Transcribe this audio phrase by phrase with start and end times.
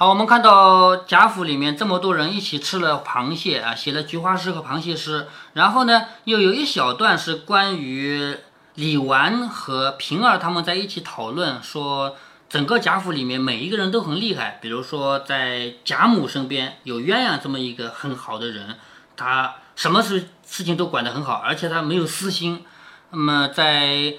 [0.00, 5.26] 好，我们看到贾府里面这么多人一起吃了螃蟹啊，写了菊花诗和螃蟹诗。
[5.54, 8.36] 然后呢，又有一小段是关于
[8.76, 12.14] 李纨和平儿他们在一起讨论，说
[12.48, 14.60] 整个贾府里面每一个人都很厉害。
[14.62, 18.76] 比如说，在贾母身边有鸳鸯这么一个很好的人，
[19.16, 22.64] 他什么事事情都管得很好，而且他没有私心。
[23.10, 24.14] 那么在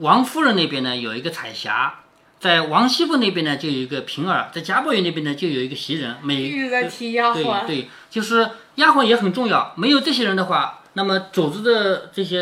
[0.00, 2.00] 王夫人那边呢，有一个彩霞。
[2.42, 6.16] 在王熙凤那边呢，就有一个平儿；在贾宝玉那边呢，就有一个袭人。
[6.22, 9.72] 每一直在提丫鬟，对对，就是丫鬟也很重要。
[9.76, 12.40] 没有这些人的话，那么主子的这些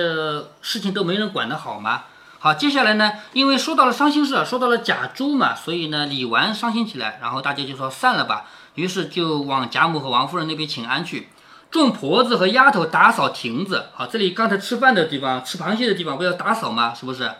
[0.63, 2.05] 事情都没人管得好嘛。
[2.39, 8.47] 好，接下来呢，因为说到了伤心事，说到了贾珠嘛，所以呢，李纨伤心起来，然后大家就说散了吧。
[8.77, 11.29] 于是就往贾母和王夫人那边请安去。
[11.71, 13.89] 众婆子和丫头打扫亭子。
[13.93, 16.95] 好，这里刚才吃饭的地方，吃螃蟹的地方，不要打扫吗？
[16.95, 17.31] 是不是？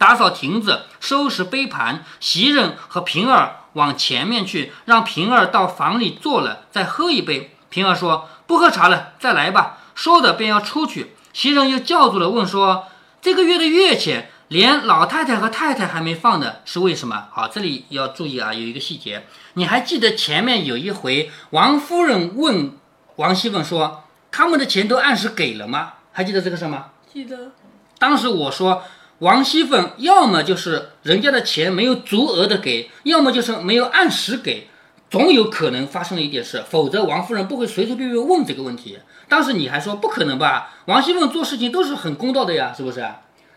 [0.00, 7.54] 打扫亭子，收拾杯盘，袭人和平儿往前面去，让平儿到房里坐了，再喝一杯。
[7.68, 12.86] 平儿说：“不喝茶了，再来吧。”说着便要出去，袭人又叫住了，问说
[13.20, 22.72] ：“这个月的月钱，连老太太和太太还没放呢，是为什么？”好，这里要注意啊，有一个细节，你还记得前面有一回，王夫人问
[23.16, 26.86] 王熙凤说：“他们的钱都按时给了吗？”还记得这个事吗？
[27.12, 27.52] 记得。
[27.98, 28.82] 当时我说。
[29.20, 34.68] 王熙凤要么就是人家的钱没有足额的给，要么就是没有按时给，
[35.10, 38.98] 总有可能发生了一点事，否则王夫人不会随随便便问这个问题。
[39.28, 40.72] 当时你还说不可能吧？
[40.86, 43.06] 王熙凤做事情都是很公道的呀，是不是？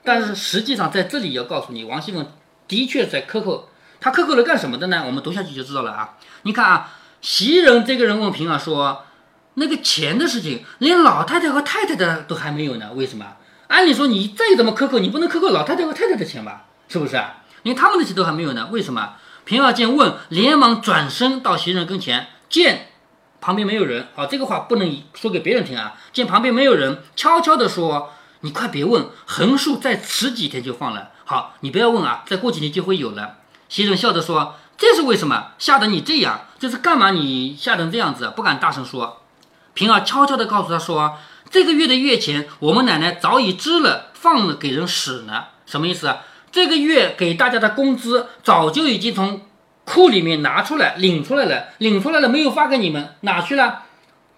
[0.03, 2.27] 但是实际上在这里要告诉你，王熙凤
[2.67, 3.69] 的确在克扣，
[4.01, 5.03] 她克扣了干什么的呢？
[5.05, 6.17] 我们读下去就知道了啊。
[6.41, 6.91] 你看啊，
[7.21, 9.05] 袭人这个人问平儿说，
[9.53, 13.25] 那个钱的事情，连老太太和太太的都还没有呢，为什么？
[13.73, 16.65] 按理说，你再怎么苛刻，你不能苛扣老太太和太太的钱吧？
[16.87, 17.37] 是不是啊？
[17.63, 18.69] 连他们的钱都还没有呢？
[18.71, 19.15] 为什么？
[19.45, 22.89] 平儿见问，连忙转身到袭人跟前，见
[23.41, 25.95] 旁边没有人，好，这个话不能说给别人听啊。
[26.11, 31.09] 见旁边没有人，悄悄地说：“你快别问，横竖再迟几天就放了。
[31.25, 33.37] 好，你不要问啊，再过几天就会有了。”
[33.69, 35.47] 袭人笑着说：“这是为什么？
[35.57, 37.09] 吓得你这样，这是干嘛？
[37.09, 39.23] 你吓成这样子，不敢大声说。”
[39.73, 41.17] 平儿悄悄地告诉他说。
[41.49, 45.45] 这个月的月钱，我们奶奶早已支了，放了给人使呢。
[45.65, 46.23] 什么意思啊？
[46.51, 49.41] 这个月给大家的工资早就已经从
[49.85, 53.15] 库里面拿出来领出来了，领出来了没有发给你们？
[53.21, 53.83] 哪去了？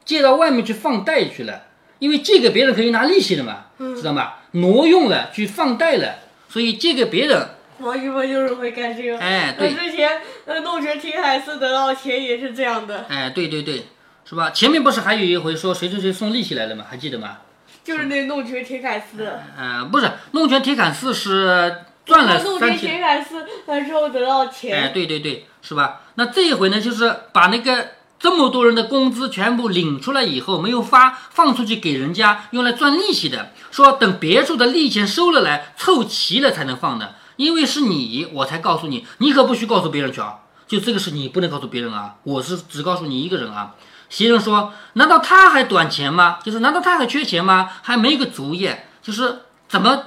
[0.04, 1.64] 借到外面去放贷去了。
[2.00, 4.34] 因为借给别人可以拿利息的嘛，知道吗？
[4.52, 6.16] 挪用了去放贷了，
[6.50, 7.50] 所以借给别人。
[7.80, 9.18] 王一博就是会干这个。
[9.18, 9.74] 哎，对。
[9.74, 13.06] 之前呃弄成青海寺得到钱也是这样的。
[13.10, 13.88] 哎，对对对。
[14.28, 14.50] 是吧？
[14.50, 16.84] 前面不是还有一回说谁谁谁送利息来了吗？
[16.90, 17.38] 还记得吗？
[17.84, 19.40] 就是那弄权铁杆四。
[19.58, 24.76] 嗯，不是弄权铁杆四是赚了弄权铁杆寺那时候得到钱。
[24.76, 26.02] 哎，对对对，是吧？
[26.16, 37.16] 那这一回呢，就是把那个这么多人的工资全部领出来以后，没有发放出去给人家用来赚利息的，说等别处的利钱收了来凑齐了才能放的。
[37.36, 40.40] 因为是你，我才告诉你，你可不许告诉别人去啊！
[40.68, 42.16] 就这个事你不能告诉别人啊！
[42.24, 43.76] 我是只告诉你一个人啊！
[44.16, 46.40] 袭人说：“难道他还短钱吗？
[46.42, 47.70] 就是难道他还缺钱吗？
[47.82, 50.04] 还没个主意，就是怎么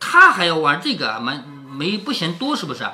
[0.00, 1.20] 他还要玩这个？
[1.20, 2.84] 没没不嫌多是不是？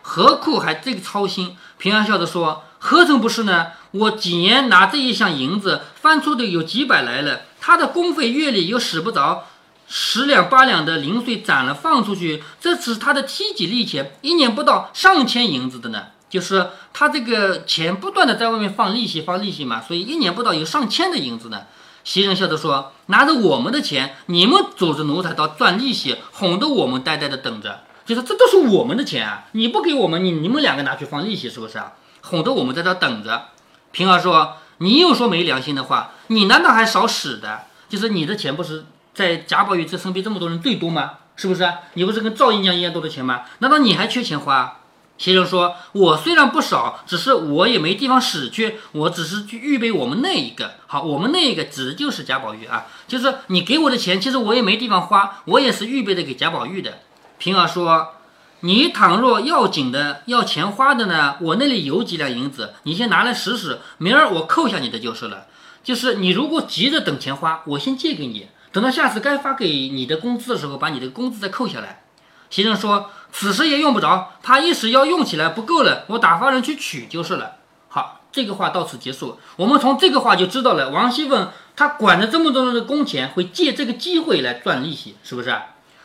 [0.00, 3.72] 何苦还这个操心？”平安笑着说：“何曾不是呢？
[3.90, 9.46] 我几年拿这一箱银子翻出的有几百来了，他的工费月里又使不着
[9.88, 21.62] 十两八两的零碎攒了放出去，这是他的梯级利钱，一年不到上千银子的呢。”就是他这个钱不断的在外面放利息，放利息嘛，所以一年不到有上千的银子呢。
[22.04, 27.80] 袭人笑着说：“拿着我们的钱，你们组织奴才到赚利息，哄得我们呆呆的等着。
[28.06, 31.92] 就是这都是我们的钱啊，你不给我们，你你们两个拿去放利息是不是啊？
[32.22, 33.48] 哄得我们在这等着。”
[33.92, 37.62] 平儿说：“你又说没良心的话，你难道还少使的？
[37.90, 41.12] 就是你的钱不是在贾宝玉这身边这么多人最多吗？
[41.36, 41.70] 是不是？
[41.92, 43.42] 你不是跟赵姨娘一样多的钱吗？
[43.58, 44.77] 难道你还缺钱花？”
[45.18, 50.74] 先生说：“我虽然不少，只是我也没地方使去，我只是去预备我们那一个。
[50.86, 57.00] 好，我们那一个指的就是贾宝玉啊，就是你给我的钱，其实我也没地方花，我也是预备的给贾宝玉的。”
[57.36, 58.14] 平儿说
[58.60, 65.46] ：“你倘若要紧的要钱花的呢，我那里有几两银子，你先拿来使使，明儿我扣下你的就是了。
[65.82, 72.04] 就是你如果急着等钱花，我先借给你，等到下次该发给你的工资的时候，把你的工资再扣下来。”
[72.50, 73.10] 先生说。
[73.30, 77.56] 此时也用不着，他一时要用起来不够了，我打发人去取就是了。
[77.88, 79.38] 好，这个话到此结束。
[79.56, 85.54] 我们从这个话就知道了，王熙凤她管着这么多人的工钱，会借这个机会来赚利息，是不是？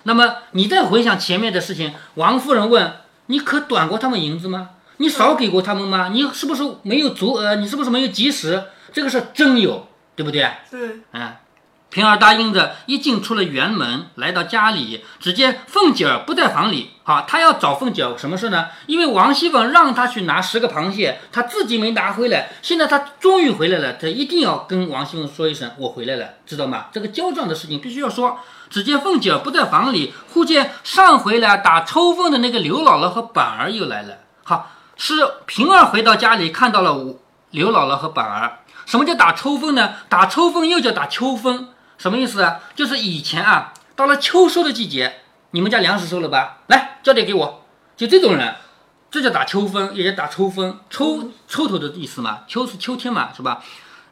[0.04, 2.94] 那么你再回想前面的事情，王夫人问
[3.28, 4.72] 你可短过他们银子吗？
[4.98, 6.10] 你少给过他们吗？
[6.10, 7.56] 你是不是没有足额？
[7.56, 8.66] 你是不是没有及时？
[8.92, 9.88] 这个是真有，
[10.18, 10.46] 对不对？
[10.70, 11.32] 对，嗯，
[11.94, 16.90] 平儿答应着，一进出了园门，来到家里，只见凤姐儿不在房里。
[17.04, 18.70] 好，他要找凤姐儿什么事呢？
[18.88, 22.50] 因为王熙凤让他去拿十个螃蟹，他自己没拿回来。
[22.64, 26.88] 现在他终于回来了，他一定要跟王熙凤说一声我回来了，知道吗？
[26.92, 28.40] 这个交账的事情必须要说。
[28.72, 34.16] 只见凤姐儿不在房里，忽见上回来打抽风的那个刘姥姥和板儿又来了。
[34.44, 35.14] 好，是
[35.46, 37.20] 平儿回到家里看到了
[37.52, 38.62] 刘姥姥和板儿。
[38.88, 39.94] 什么叫打抽风呢？
[40.10, 42.62] 打抽风又叫打秋风，什么意思啊？
[42.76, 46.60] 就是以前啊，到了秋收的季节，你们家粮食收了吧？
[46.68, 48.56] 来交点给我，就这种人，
[49.10, 52.42] 这叫打秋风，也叫打抽风，抽抽头的意思嘛。
[52.48, 53.64] 秋是秋天嘛，是吧？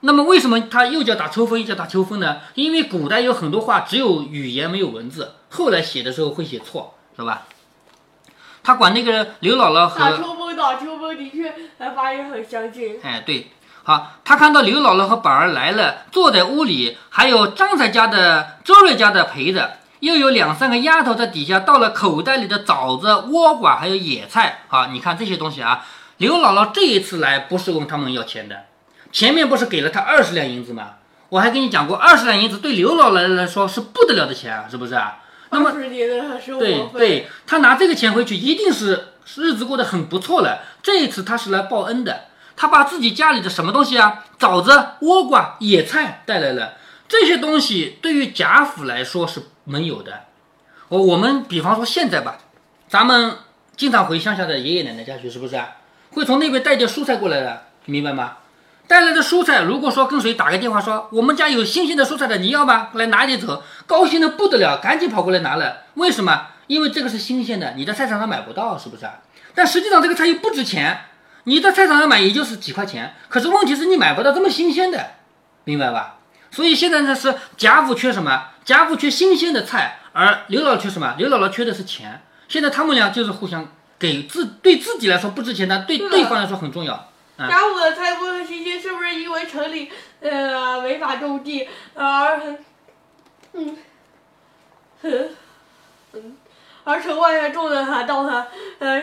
[0.01, 2.41] 那么为什么它又叫打抽风，又叫打秋风呢？
[2.55, 7.43] 因为古代有很多话只有语言没有文字，后来写的时候会写错，是吧？
[8.63, 11.53] 他管那个刘姥姥和打秋风，打秋风的确，
[11.95, 12.99] 发音很相近。
[13.01, 13.51] 哎，对，
[13.83, 24.59] 好，他看到刘姥姥和宝儿来了，坐在屋里，还有张才家的、周瑞家的陪着，又有两三个丫头在底下倒了口袋里的枣子、倭瓜，还有野菜。
[24.67, 25.85] 好，你看这些东西啊，
[26.17, 28.65] 刘姥姥这一次来不是问他们要钱的，
[29.11, 30.95] 前面不是给了他二十两银子吗？
[31.29, 35.17] 我还跟你讲过，二十两银子对刘姥姥来说是不得了的钱啊，是不是啊？
[35.49, 40.59] 那么对，对，他拿这个钱回去，一定是日子过得很不错了。
[40.83, 42.25] 这一次他是来报恩的，
[42.61, 44.71] 他把自己家里的什么东西啊，枣子、
[45.01, 46.75] 倭瓜、野菜带来了。
[47.07, 50.25] 这些东西对于贾府来说是没有的。
[50.89, 52.37] 我我们比方说现在吧，
[52.87, 53.35] 咱们
[53.75, 55.69] 经常回乡下的爷爷奶奶家去，是不是啊？
[56.11, 58.37] 会从那边带点蔬菜过来的，明白吗？
[58.87, 62.89] 带来的蔬菜，如果说跟谁打个电话说我们家有新鲜的蔬菜的，你要吗？
[62.93, 65.77] 来拿点走，高兴的不得了，赶紧跑过来拿了。
[65.95, 66.49] 为什么？
[66.67, 69.13] 因为这个是新鲜的，你在菜场上买不到，是不是啊？
[69.55, 71.05] 但实际上这个菜又不值钱，
[71.45, 75.11] 你在菜场上买也就是几块钱，可是问题是你买不到这么新鲜的，
[75.63, 76.17] 明白吧？
[76.51, 78.49] 所以现在呢是贾府缺什么？
[78.63, 81.15] 贾府缺新鲜的菜，而刘姥姥缺什么？
[81.17, 82.21] 刘姥姥缺的是钱。
[82.47, 87.07] 现在他们俩就是互相给自对自己来说不值钱，但对对对方来说很重要。
[87.37, 89.89] 贾府的菜不很新鲜，是不是因为城里
[90.19, 92.39] 呃违法种地而
[93.53, 93.77] 嗯
[95.01, 95.29] 嗯
[96.13, 96.37] 嗯，
[96.83, 98.47] 而城外面种的还到它
[98.79, 99.01] 呃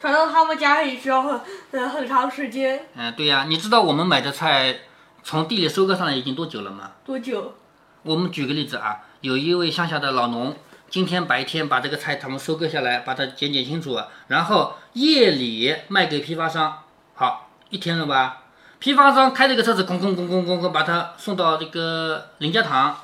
[0.00, 1.40] 传到他们家里需要很
[1.72, 4.78] 呃很长时间，嗯，对呀、你知道我们买的菜
[5.22, 6.92] 从地里收割上来已经多久了吗？
[7.04, 7.54] 多久？
[8.02, 10.56] 我们举个例子啊，有一位乡下的老农，
[10.88, 16.78] 今天白天把这个菜他们收割下来，把它剪剪清楚，然后夜里卖给批发商，
[17.14, 18.44] 好，一天了吧？
[18.78, 22.96] 批发商开这个车子，咣咣咣咣咣咣，把它送到这个林家堂，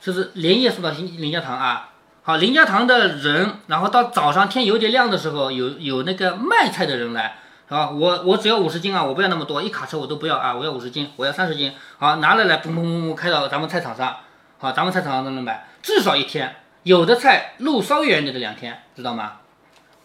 [0.00, 1.90] 就是连夜送到林林家堂啊。
[2.26, 7.36] 好，林家堂的人，然后到早上天有点亮的时候，有有那个卖菜的人来，
[7.68, 14.16] 啊，我我只要五十斤啊，我不要那么多，一卡车我都不要啊，我要五十斤，我要三十斤，好，拿来来，嘣嘣嘣嘣，开到咱们菜场上，
[14.56, 19.32] 好，咱们菜场上都能买，至少一天，有的菜路稍远一点的两天，知道吗？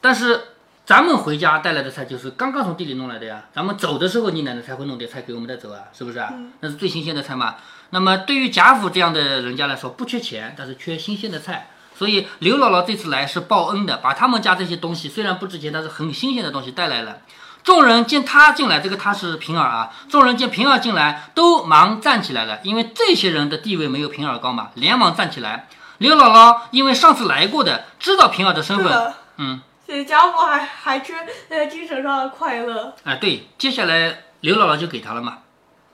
[0.02, 0.42] 但是
[0.86, 6.34] 咱们回家带来的菜就是刚刚从地里弄来的呀，咱们走的时候你奶奶才会弄点菜给我们带走啊，是不是啊？
[6.60, 7.56] 那是最新鲜的菜嘛。
[7.92, 11.70] 那么对于贾府这样的人家来说，不缺钱，但是缺新鲜的菜。
[12.00, 17.18] 所以刘姥姥这次来是报恩的，把他们家这些东西虽然不值钱，但是很新鲜的东西带来了。
[17.62, 19.92] 众人见他进来，这个他是平儿啊。
[20.08, 25.68] 众人见平儿进来，都忙站起来了，因为这些人的地位没有平儿高嘛，连忙站起来。
[25.98, 31.14] 刘姥姥因为上次来过的，知道平儿的身份，嗯，这家伙还还缺
[31.50, 35.40] 呃精神上的快乐，哎，对，接下来刘姥姥就给他了嘛。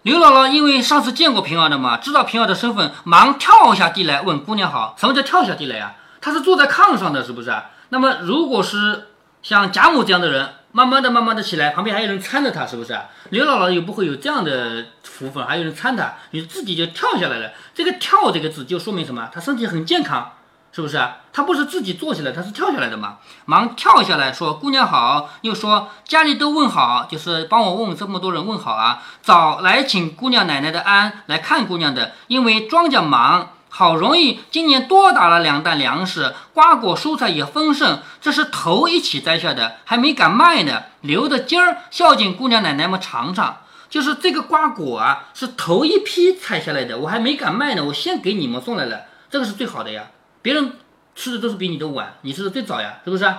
[0.05, 4.95] 刘姥姥因为上次见过平儿的嘛，知道平儿的身份，忙跳下地来问姑娘好。
[4.99, 7.51] 什么叫跳下地来呀、她是坐在炕上的，是不是？
[7.89, 9.07] 那么如果是
[9.41, 12.95] 像贾母这样的人，慢慢的、慢慢的起来，旁边还有人搀着她，是不是？
[13.31, 17.49] 刘姥姥又不会有这样的福分，还有人搀她，你自己就跳下来了。
[17.73, 19.27] 这个“跳”这个字就说明什么？
[19.33, 20.33] 她身体很健康，
[20.75, 21.19] 是不是啊？
[21.31, 23.19] 她不是自己坐起来，他是跳下来的嘛。
[23.45, 29.01] 忙跳下来说：“姑娘好。”又说：“家里都问好，就是帮我问这么多人问好啊。
[29.21, 43.57] 早来请姑娘奶奶的安来看姑娘的，因为庄稼忙。”好容易今年多打了两担粮食，瓜果蔬菜也丰盛，这是头一起摘下的，还没敢卖呢，留着今儿孝敬姑娘奶奶们尝尝。
[43.89, 50.03] 就是这个瓜果啊，是头一批采下来的，我还没敢卖呢，我先给你们送来了，这个是最好的呀。
[50.45, 50.73] 别人
[51.15, 53.33] 吃的都是比你的晚，你吃的最早呀，是不是？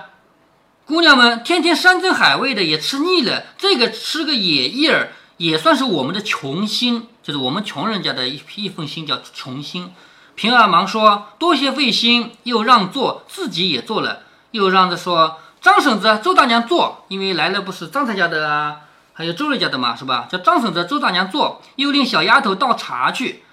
[0.85, 9.93] 姑娘们天天山珍海味的也吃腻了，这个吃个野叶儿也算是我们的穷心，就是我们穷人家的一一份心叫穷心。
[10.35, 18.81] 平儿忙说：“多谢费心，又让座，自己也做了，又让着说：‘张婶子、周大娘坐，因为来了不是张太家的啊，
[19.13, 20.27] 还有周瑞家的嘛，是吧？
[20.29, 23.45] 叫张婶子、周大娘坐，又令小丫头倒茶去。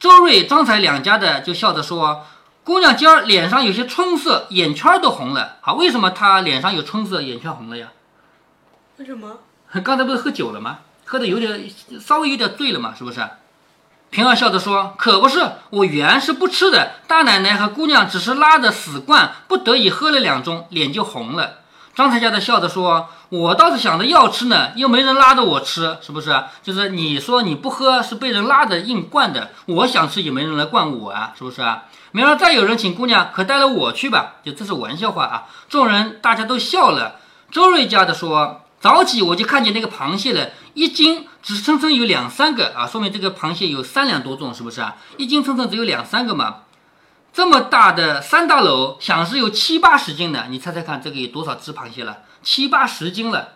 [0.00, 2.24] 周瑞、张才两家的就笑着说
[2.66, 5.58] ：“姑娘今儿脸上有些春色，眼圈都红了。
[5.60, 7.92] 好，为什么她脸上有春色，眼圈红了呀？
[8.96, 9.38] 为什么？
[9.84, 10.80] 刚才不是喝酒了吗？
[11.04, 11.70] 喝的有点
[12.00, 13.24] 稍微有点醉了嘛，是不是？”
[14.10, 16.94] 平儿笑着说：“可不是，我原是不吃的。
[17.06, 21.58] 大奶奶和姑娘只是拉着死灌，不得已喝了两盅，脸就红了。”
[21.94, 26.42] 张才家的笑着说：“我倒是想着要吃呢，又没人拉着我吃，是不是？
[26.64, 31.84] 就是你说你不喝是被人拉着硬灌的，我想吃也没人来灌我啊，是不是啊？
[32.16, 34.36] 明儿再有人请姑娘，可带了我去吧。
[34.42, 35.44] 就这是玩笑话啊！
[35.68, 37.16] 众人大家都笑了。
[37.50, 44.96] 周瑞家的说：早起我就看见那个螃蟹了，一斤。”只称称有两三个啊，说明这个螃蟹有三两多重，是不是啊？
[45.18, 46.62] 一斤称称只有两三个嘛，
[47.34, 52.20] 这么大的三大篓，想是有七八十斤的，你猜猜看，这个有多少只螃蟹了？
[52.42, 53.48] 七八十斤了，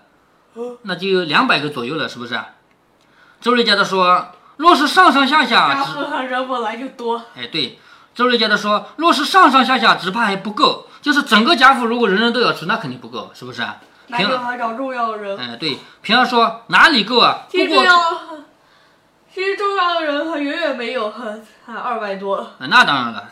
[0.82, 2.38] 那就有两百个左右了，是不是？
[3.40, 5.68] 周瑞家的说，若是上上下下，
[6.28, 7.24] 人本来就多。
[7.34, 7.80] 哎，对，
[8.14, 13.62] 周瑞家的说，若是上上下下，只怕还不够，就是整个贾府如果人人都要吃，那肯定不够，是不是？
[14.08, 15.38] 平儿还找重要的人。
[15.38, 17.46] 哎，对，平儿说哪里够啊？
[17.48, 17.96] 其实重要，
[19.32, 22.50] 其实重要的人还远远没有，还二百多。
[22.58, 23.30] 那当然了。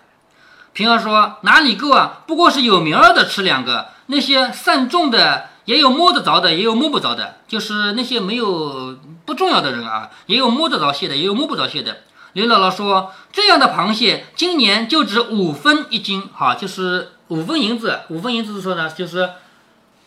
[0.72, 2.20] 平儿说哪里够啊？
[2.28, 11.96] 不过是有名儿的吃两个，那些散重的也有摸得着的，也有摸不着的，就是那些没有不重要的人啊，也有摸得着蟹的，也有摸不着蟹的。
[12.38, 18.02] 刘姥姥说这样的螃蟹今年就值五分一斤，哈，就是五分银子。
[18.10, 19.30] 五分银子是说呢，就是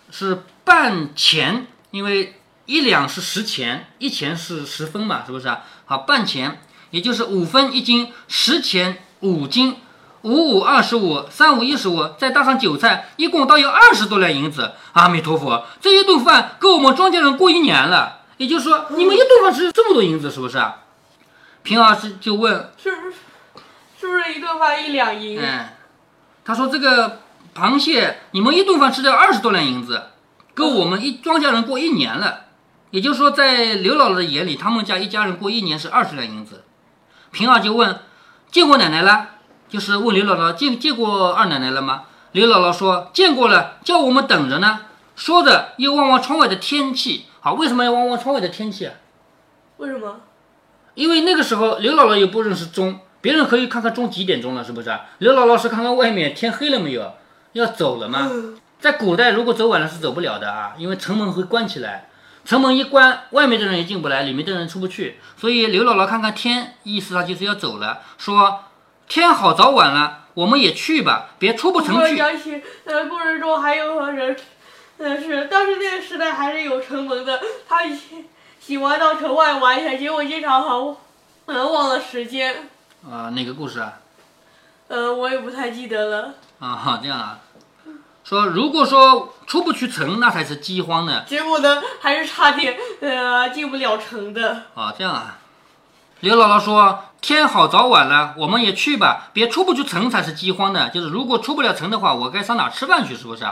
[0.09, 0.43] 是。
[0.63, 5.63] 半钱，因为一两是十钱，一钱是十分嘛，是不是啊？
[5.85, 6.61] 好，半钱，
[6.91, 9.75] 也就是五分一斤，十钱五斤，
[10.21, 14.73] 五五二十五，三五一十五，再搭上韭菜，一共倒有二十多两银子。
[14.93, 18.19] 阿弥陀佛，这一顿饭够我们庄稼人过一年了。
[18.37, 20.77] 也就是说，你们一顿饭吃这么多银子，是不是啊？
[21.63, 23.13] 平儿是就问，是不是
[23.99, 25.39] 是不是一顿饭一两银？
[25.39, 25.77] 哎，
[26.43, 27.19] 他说这个
[27.55, 30.07] 螃蟹，你们一顿饭吃掉二十多两银子。
[30.53, 32.45] 够我们一庄稼人过一年了，
[32.89, 36.65] 也就是说，在刘姥姥的眼里，他们家一家人过一年是二十两银子。
[37.31, 38.01] 平儿就问
[38.51, 39.29] ：“见过奶奶了？”
[39.69, 42.03] 就是问刘姥姥见见过二奶奶了吗？
[42.33, 44.81] 刘姥姥说：“见过了，叫我们等着呢。”
[45.15, 47.27] 说着又望望窗外的天气。
[47.39, 48.93] 好，为什么要望望窗外的天气啊？
[49.77, 50.19] 为什么？
[50.93, 54.91] 因为那个时候刘姥姥也不认识钟，别人可以看看钟几点钟了，是不是？
[55.19, 57.13] 刘姥姥是看看外面天黑了没有，
[57.53, 58.29] 要走了吗？
[58.79, 62.09] 在古代，如果走晚了是走不了的啊，因为城门会关起来，
[62.43, 65.19] 城门一关，外面的人也进不来，里面的人出不去。
[65.37, 68.63] 所以刘姥姥看看天，意思她就是要走了，说
[69.07, 72.13] 天好早晚了，我们也去吧，别出不成去。
[72.13, 74.35] 我想起，呃，故事中还有人，
[74.97, 78.25] 但是但是那个时代还是有城门的，他喜
[78.61, 80.95] 喜欢到城外玩一下，结果经常好，
[81.47, 82.69] 嗯，忘了时间。
[83.09, 83.93] 啊，哪个故事啊？
[84.87, 86.33] 呃，我也不太记得了。
[86.59, 87.39] 啊，这样啊。
[88.23, 91.23] 说，如果说出不去城，那才是饥荒呢。
[91.25, 94.65] 结果呢，还是差点呃进不了城的。
[94.75, 95.39] 啊，这样啊。
[96.19, 100.91] 刘姥姥说：“天好早晚了，我们也去吧，别出不去城才是饥荒呢。
[100.91, 103.17] 就是如果出不了城的话，我该上哪吃饭去？
[103.17, 103.43] 是不是？”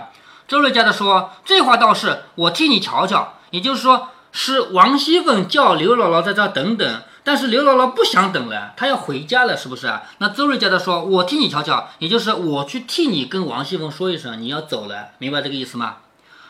[0.48, 3.34] 周瑞家的说：“这话倒是，我替你瞧瞧。
[3.50, 10.02] 也就是说，是王熙凤叫刘姥姥在这等等。”但是刘姥姥不想等了，她要回家了，是不是啊？
[10.18, 15.98] 那周瑞家的说：“我替你瞧瞧，也就是我去替你跟王熙凤说一声，你要走了，明白这个意思吗？”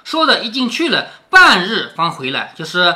[0.06, 2.96] 说的一进去了，半日方回来，就是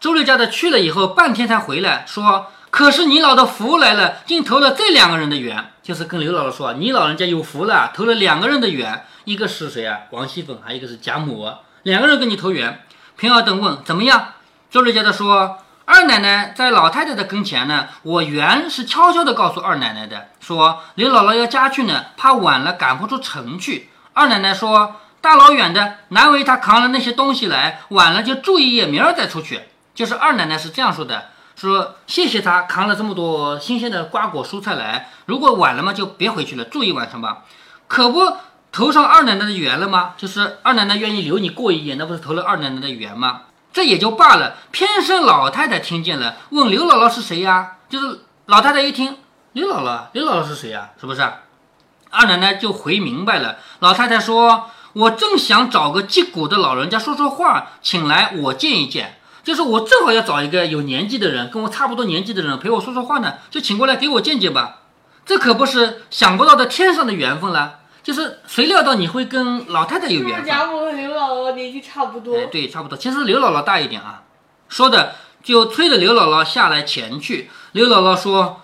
[0.00, 10.00] 周瑞家的去了以后，半天才回来，说：“可是你老的福来了，竟投了这两个人的缘，就是跟刘姥姥说，你老人家有福了，投了两个人的缘，一个是谁啊？
[10.10, 11.48] 王熙凤，还有一个是贾母，
[11.84, 12.80] 两个人跟你投缘。”
[13.22, 14.30] 平儿等问怎么样？
[14.68, 15.58] 周瑞家的说。
[15.84, 23.90] 二奶奶在老太太的跟前呢，我原是悄悄地告诉二奶奶的，说刘姥姥要家去呢，怕晚了赶不出城去。
[24.12, 29.60] 二奶奶说，大老远的，难为她扛了那些东西来，晚了就住一夜，明儿再出去。
[29.94, 37.44] 就是二奶奶是这样说的，说谢谢她扛了这么多新鲜的瓜果蔬菜来，如果晚了嘛，就别回去了，住一晚上吧。
[37.86, 38.36] 可不
[38.72, 40.14] 投上二奶奶的缘了吗？
[40.16, 43.42] 就是二奶奶愿意留你过一夜，那不是投了二奶奶的缘吗？
[43.70, 47.72] 这也就罢了，偏生老太太听见了，问刘姥姥是谁呀？
[47.90, 49.18] 就是老太太一听，
[49.52, 50.90] 刘姥姥，刘姥姥是谁呀？
[50.98, 51.22] 是不是？
[52.10, 53.58] 二奶奶就回明白了。
[53.80, 59.18] 老太太说：“我正想找个击鼓的老人家说说话，请来我见一见。
[59.42, 64.80] 就是我正好要找一个有年纪的人，跟我差不多年纪的人陪我说说话呢，就请过来给我见见吧。
[65.24, 67.80] 这可不是想不到的天上的缘分了。
[68.02, 70.46] 就是谁料到你会跟老太太有缘分？
[70.46, 72.36] 贾母和刘姥姥年纪差不多？
[72.36, 72.98] 哎，对，差不多。
[72.98, 74.22] 其实刘姥姥大一点啊，
[74.68, 77.50] 说的就催着刘姥姥下来前去。
[77.72, 78.60] 刘姥姥说：“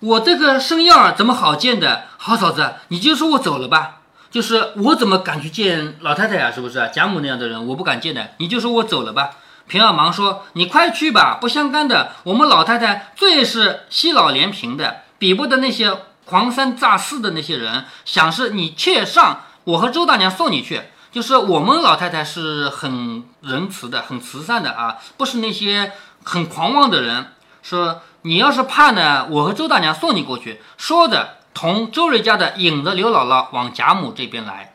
[0.00, 2.04] 我这个生样儿怎么好见的？
[2.16, 3.98] 好嫂子，你就说我走了吧。
[4.30, 6.90] 就是我怎么敢去见老太太呀、是不是？
[6.92, 8.30] 贾母那样的人，我不敢见的。
[8.38, 9.30] 你就说我走了吧。”
[9.68, 12.10] 平儿忙说：“你快去吧，不相干的。
[12.24, 15.96] 我们老太太最是惜老怜贫的，比不得那些
[16.30, 17.84] 狂三诈四的那些人。
[18.04, 20.82] 想是你妾上，我和周大娘送你去。
[21.10, 27.32] 就是我们老太太是很仁慈的，很慈善的啊，不是那些很狂妄的人。
[27.62, 30.62] 说你要是怕呢，我和周大娘送你过去。
[30.76, 34.72] 说着，同周瑞家的引着刘姥姥往贾母这边来。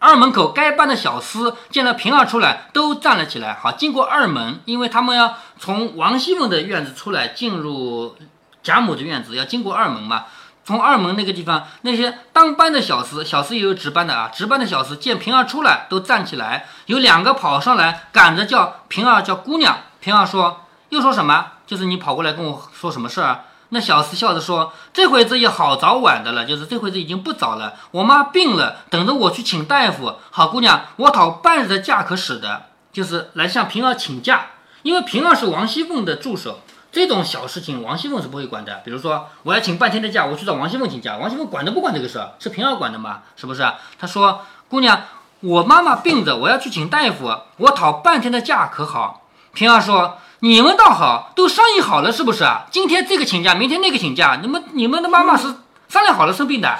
[0.00, 3.54] 二门口该班的小厮见了平儿出来，都站了起来。
[3.54, 8.16] 好，经过二门，因为他们要从王熙凤的院子出来，进入
[8.62, 10.24] 贾母的院子，要经过二门嘛。
[10.66, 16.66] 从二门那个地方，那些当班的小厮，小厮也有值班的啊，值班的小厮见平儿出来，都站起来。
[16.86, 19.78] 有两个跑上来，赶着叫平儿叫姑娘。
[20.00, 21.52] 平儿说：“又说什么？
[21.68, 27.74] 就是你跑过来跟我说什么事儿？”那小厮笑着说：“这会子也好早晚的了，就是这会子已经不早了。
[27.92, 30.16] 我妈病了，等着我去请大夫。
[30.32, 34.46] 好姑娘，我讨半日的假可使的，就是来向平儿请假。
[34.82, 36.60] 因为平儿是王熙凤的助手，
[36.96, 38.80] 这种小事情王熙凤是不会管的。
[38.82, 43.20] 比如说我要请半天的假，我去找王熙凤请假，王熙凤管都不管这个事儿，是平儿管的嘛？
[43.36, 43.70] 是不是？
[43.98, 45.02] 她说：姑娘，
[45.40, 49.26] 我妈妈病着，我要去请大夫，我讨半天的假可好？
[49.52, 52.66] 平儿说。”你们倒好，都商议好了是不是啊？
[52.70, 55.52] 今天这个请假，明天那个请假，你们你们的妈妈是
[55.88, 56.76] 商量好了生病的，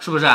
[0.00, 0.26] 是不是？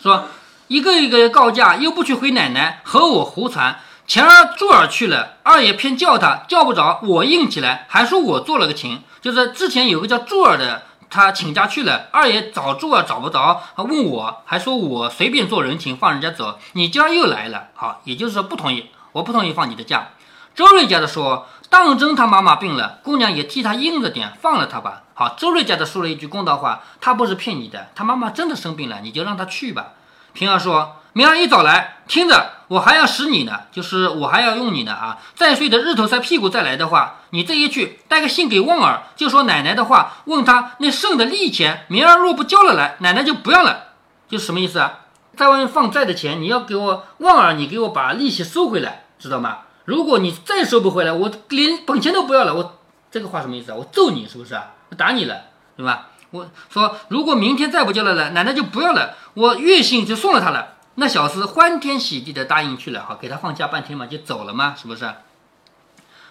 [0.00, 0.24] 说
[0.66, 3.80] 一个一个告假，又不去回奶奶，和我胡传。
[4.08, 9.02] 前儿柱儿去了，二爷偏叫他，叫不着，我硬起来，还说我做了个情。
[9.20, 16.58] 就是之前有个叫柱儿的，他请假去了，二爷找柱儿找不着，还问我，还说我随便做人情放人家走。
[16.72, 20.08] 你今儿又来了，好，也就是说不同意，我不同意放你的假。
[20.54, 25.02] 周瑞家的说，当真他妈妈病了，姑娘也替他应着点，放了他吧。
[25.12, 29.88] 好，周瑞家的说了一句公道话，他不是骗你的，他妈妈真的生病了，你就让他去吧。
[30.32, 35.18] 平儿说，明儿一早来，听着，我还要使你呢，就是我还要用你呢啊。
[35.34, 43.94] 再睡的日头晒屁股再来的话，你这一去，带个信给旺儿，就说奶奶的话，问他那剩的利钱，明儿若不交了来，奶奶就不要了，
[44.28, 45.00] 就什么意思啊？
[45.36, 49.58] 在外面放债的钱，你要给我旺儿，你给我把利息收回来，知道吗？
[49.84, 52.54] 如果你再收不回来，我连本钱都不要了。
[52.54, 52.78] 我
[53.10, 53.76] 这个话什么意思啊？
[53.78, 54.72] 我揍你是不是啊？
[54.90, 55.34] 我打你了，
[55.76, 56.08] 对吧？
[56.30, 59.14] 我说如果明天再不交了来，奶奶就不要了。
[59.32, 60.74] 我月薪就送了他了。
[61.00, 65.08] 那小厮欢天喜地的答应去了，好给他放假半天嘛，就走了嘛，是不是？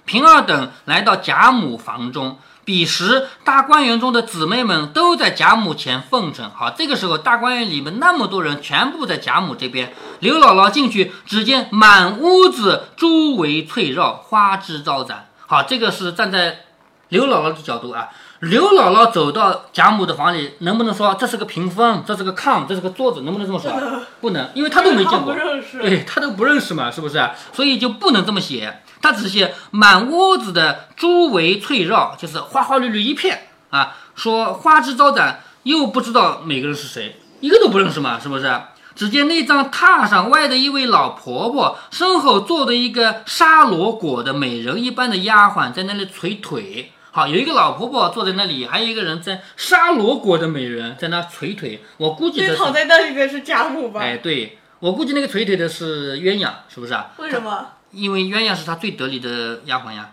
[0.03, 6.51] 平儿等来到贾母房中，彼时大观园中的姊妹们都在贾母前奉承。
[6.53, 9.93] 好，这个时候大观园里面那么多人，全部在贾母这边。
[10.19, 15.29] 刘姥姥进去，只见满屋子珠围翠绕，花枝招展。
[15.45, 16.65] 好，这个是站在
[17.07, 18.09] 刘姥姥的角度啊。
[18.39, 23.21] 刘姥姥走到贾母的房里，能不能说这是个屏风，这是个炕，这是个桌子？
[23.21, 23.71] 能不能这么说？
[24.21, 25.35] 不能，因为她都没见过。
[25.81, 27.29] 对他都不认识嘛，是不是？
[27.51, 33.95] 所以就不能这么写，他只写满屋子的珠围翠绕，就是花花绿绿一片啊。
[34.15, 38.51] 说花枝招展，又不知道每个人是谁，一个都不认识嘛，是不是？
[38.95, 46.91] 只见那张榻上歪的一位老婆婆，身后坐着一个沙罗裹的美人一般的丫鬟，在那里捶腿。
[47.17, 51.83] 好，有一个老婆婆坐在那里，还有一个人在沙罗国的美人在那捶腿。
[51.97, 54.01] 我估计这是这躺在那里的是贾母吧？
[54.01, 57.09] 哎，对我估计那个捶腿的是鸳鸯，是不是啊？
[57.17, 57.69] 为什么？
[57.89, 60.11] 因为鸳鸯是他最得力的丫鬟呀。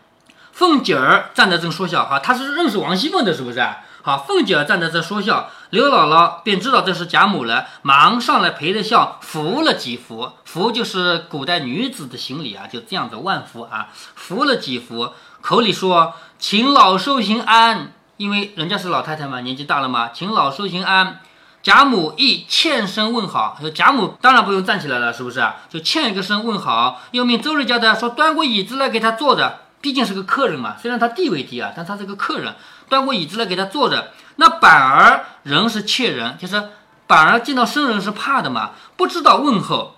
[0.53, 3.85] 凤姐儿站在这说笑，哈，她是认识王熙凤的，是不是啊？
[4.01, 15.11] 好，凤姐儿站在这说笑，刘姥姥便知道这是贾母了，忙上来陪着笑，扶了几扶，扶就是古代女子的行礼啊，就这样子万福啊，扶了几扶，
[15.45, 21.21] 口里说请老寿星安，因为人家是老太太嘛，年纪大了嘛，请老寿星安。
[21.63, 25.47] 贾母亦欠身问好，说贾母当然不用站起来了，是不是？
[25.69, 32.55] 就欠一个身问好，又命周瑞家的说端过椅子来给他坐着，毕竟是个客人嘛，虽然他地位低啊，但他是个客人，
[32.89, 34.13] 端过椅子来给他坐着。
[34.37, 36.71] 那板儿人是怯人，就是
[37.07, 39.95] 板儿见到生人是怕的嘛，不知道问候。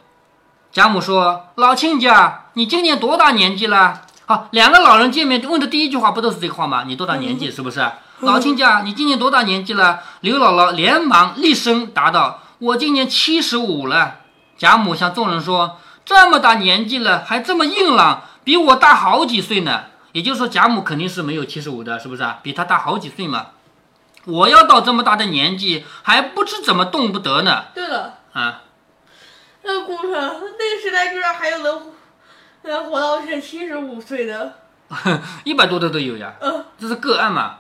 [0.73, 6.83] 贾母说：“老亲家，你今年多大年纪了？”好，两个老人见面问的第一句话不都是这个话吗？
[6.85, 7.49] 你多大年纪？
[7.49, 7.89] 是不是？
[8.21, 10.01] 老亲家，你今年多大年纪了？
[10.21, 14.17] 刘姥姥连忙厉声答道：“我今年七十五了。”
[14.59, 22.39] 贾母向众人说：“这么大年纪了，还这么硬朗，比我大好几岁呢。”也就是说，贾母肯定是没有七十五的，是不是啊？
[22.43, 23.49] 比他大好几岁嘛。
[24.25, 27.67] 我要到这么大的年纪，还不知怎么动不得呢。
[27.75, 28.63] 对了，啊，
[29.63, 31.93] 那个故事，那个时代居然还有能
[32.69, 34.55] 能活到是七十五岁的，
[35.45, 37.59] 一百多的都有呀，嗯，这是个案嘛。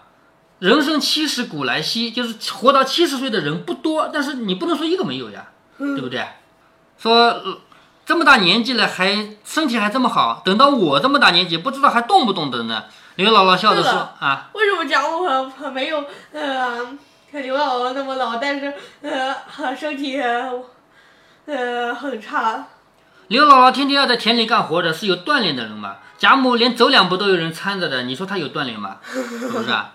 [0.58, 6.26] 人生七十古来稀，就是活到七十岁的人不多，但是你不能说一个没有呀，对不对？
[6.98, 7.58] 说、呃
[8.06, 12.84] 这么大年纪了还身体还这么好，等到我这么大年纪，不知道还动不动的呢。
[13.16, 16.96] 刘姥姥笑着说啊，为什么讲我我没有呃
[17.32, 20.20] 像刘姥姥那么老，但是呃身体
[21.46, 22.64] 呃很差？
[23.28, 25.96] 刘姥姥天天要在田里干活的，是有锻炼的人吗。
[26.16, 28.98] 贾母连走两步都有人搀着的，你说她有锻炼吗？
[29.04, 29.94] 是不是啊？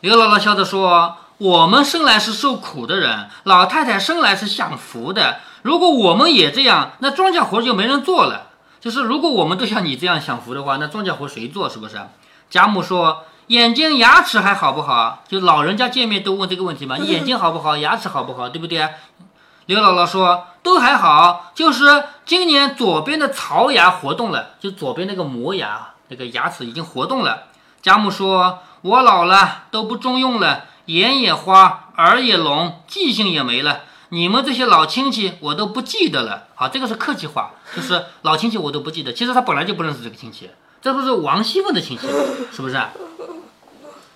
[0.00, 5.40] 刘姥姥笑着说：“我们生来是受苦的人，老太太生来是享福的。
[5.62, 8.46] 如果我们也这样，那庄稼活就没人做了。
[8.80, 11.68] 就是如果我们都像你这样享福的话，那庄稼活谁做？
[11.68, 12.00] 是不是？”
[12.48, 15.22] 贾母说：“眼睛牙齿还好不好？
[15.28, 18.88] 就老人家见面都问这个问题嘛，你眼睛好不好，牙齿好不好，对不对？”
[19.68, 27.48] 刘姥姥说：“都还好，就是今年左边的槽牙活动了，就左边那个磨牙那个牙齿已经活动了。”
[27.82, 33.80] 贾母说：“我老了，都不中用了，眼也花，耳也聋，记性也没了。
[34.08, 36.44] 你们这些老亲戚，我都不记得了。
[36.54, 39.12] 好，这个是客气话，就是老亲戚我都不记得。
[39.12, 40.48] 其实他本来就不认识这个亲戚，
[40.80, 42.08] 这不是王熙凤的亲戚，
[42.50, 42.82] 是不是？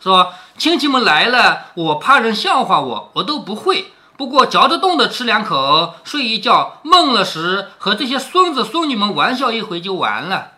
[0.03, 3.93] 说亲戚们来了，我怕人笑话我，我都不会。
[4.23, 10.53] 不过嚼得动的吃两口，睡一觉，梦了时和这些孙子孙女们玩笑一回就完了。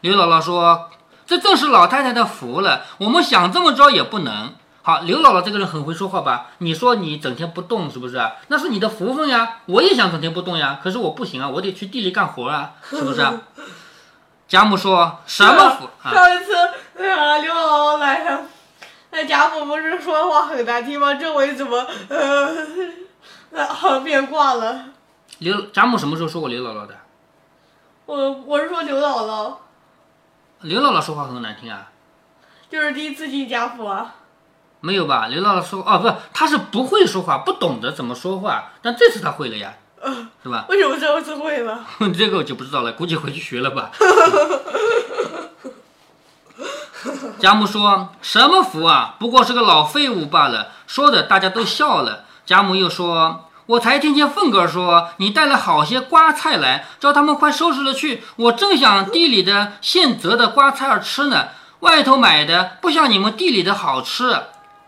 [0.00, 0.88] 刘姥姥说
[1.26, 6.46] ：“这正是老太太的福了，我们想这么着也不能。”好，刘姥姥这个人很会说话吧？
[6.60, 8.18] 你说你整天不动，是不是？
[8.48, 9.56] 那是你的福分呀！
[9.66, 13.22] 我也想整天不动呀，可是我不行啊，我得去地里干活啊，是不是？
[14.48, 15.90] 贾母说什么福？
[16.08, 16.54] 上一次
[16.96, 17.83] 呃刘姥姥，
[19.24, 21.14] 那贾母不是说话很难听吗？
[21.14, 22.54] 这回怎么呃
[23.52, 24.84] 呃 变卦了？
[25.38, 26.94] 刘贾母什么时候说过刘姥姥的？
[28.04, 29.54] 我我是说刘姥姥，
[30.60, 31.90] 刘姥姥说话很难听啊？
[32.68, 34.16] 就是第一次进贾府啊。
[34.80, 35.28] 没有吧？
[35.28, 39.72] 刘姥姥说哦，不，她是不会说话，不懂得怎么说话，但这次她会了呀，
[40.42, 40.66] 是吧？
[40.68, 41.82] 为什么这次会了？
[42.14, 43.90] 这个我就不知道了，估计回去学了吧。
[47.38, 49.16] 贾母说什么福啊？
[49.18, 50.72] 不过是个老废物罢了。
[50.86, 52.24] 说的大家都笑了。
[52.46, 58.22] 贾母又说：“我才听见凤哥说你带了好些瓜菜来，叫他们快收拾了去。
[58.36, 61.48] 我正想地里的现择的瓜菜儿吃呢，
[61.80, 64.36] 外头买的不像你们地里的好吃。”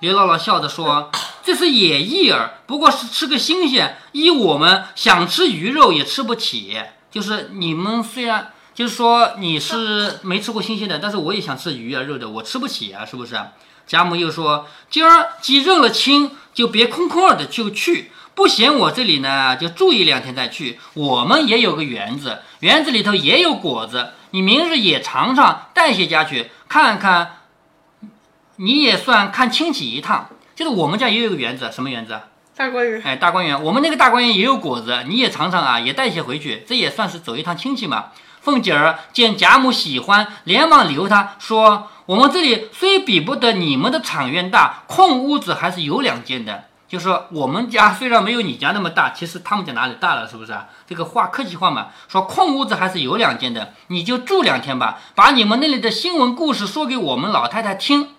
[0.00, 1.10] 刘姥姥笑着说
[1.42, 3.96] ：“这是野意儿，不过是吃个新鲜。
[4.12, 6.78] 依我们想吃鱼肉也吃不起，
[7.10, 13.34] 就是你们虽然就是说你是没吃过新鲜的，但是我也想吃鱼啊肉的，我吃不起啊，是不是？”
[13.88, 20.78] 贾母又说：“今儿既认了亲，就别空空儿的就去，不嫌我这里呢，就住一两天再去。
[20.92, 27.32] 我们也有个园子，园子里头也有果子，你明日也尝尝，带些家去看看。”
[28.56, 32.20] 你也算看亲戚一趟，就是我们家也有个园子，什么园子？
[32.56, 33.02] 大观园。
[33.02, 38.06] 哎，大观园，我们那个大观园也有果子，你也尝尝啊，也带些回去，这也算是走一趟亲戚嘛。
[38.46, 46.66] 凤姐儿见贾母喜欢，连忙留她说：“我们这里虽比不得你们的场院大，空屋子还是有两间的。
[46.86, 50.66] 就说我们家虽然没有你家那么大，其实他们家哪里大了，是不是啊？
[50.86, 58.10] 这个话客气话嘛，说空屋子还是有两间的，你就住两天吧，把你们那里的新闻故事说给我们老太太听。”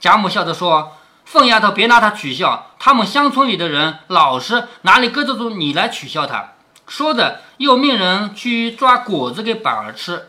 [0.00, 6.52] 贾母笑着说：“凤丫头，别拿她取笑，他们乡村里的人老实，哪里搁得住你来取笑他？”
[6.86, 10.28] 说着，又命人去抓果子给板儿吃。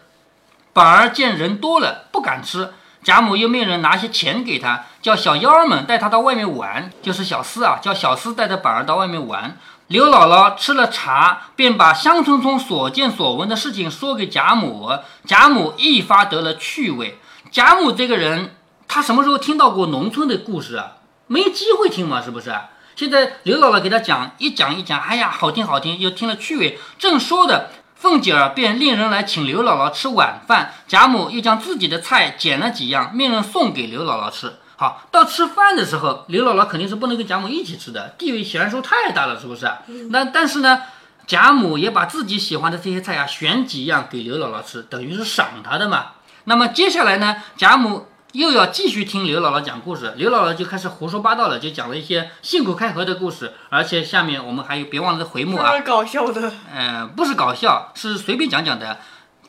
[0.73, 2.73] 板儿见人多了，不敢吃。
[3.03, 9.57] 贾母又命人拿些钱给他，叫小妖儿们带他到外面玩，就是小厮啊，叫小厮带着板儿到外面玩。
[9.87, 14.91] 刘姥姥吃了茶，便把乡村中所见所闻的事情说给贾母，
[15.25, 17.19] 贾母一发得了趣味。
[17.51, 18.55] 贾母这个人。
[18.87, 20.97] 他什么时候听到过农村的故事啊？
[21.25, 22.55] 没机会听嘛，是不是？
[22.95, 26.79] 现在刘姥姥给他讲，一讲一讲，哎呀，好听好听，又听了趣味。
[26.97, 30.73] 正说的，凤姐儿便令人来请刘姥姥吃晚饭。
[30.87, 34.53] 贾母又将自己的菜捡了几样，命人送给刘姥姥吃。
[34.77, 39.69] 好，到吃饭的时候，刘姥姥肯定是不能跟贾母一起吃的，地位悬殊太大了，是不是？
[40.09, 40.83] 那但是呢，
[41.27, 46.13] 贾母也把自己喜欢的这些菜啊，选几样给刘姥姥吃，等于是赏她的嘛。
[46.45, 48.07] 那么接下来呢，贾母。
[48.35, 58.99] 又要继续听刘姥姥讲故事，刘姥姥就开始胡说八道了，就讲了一些信口开河的故事，而且下面我们还有别忘了回目啊，搞笑的，呃，不是搞笑，是随便讲讲的。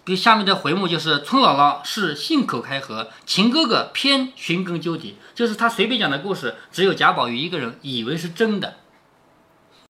[0.05, 8.77] 比下面的回目就是村姥姥是信口开河，秦哥哥偏寻根究底，就是他随便讲的故事，只有贾宝玉一个人以为是真的。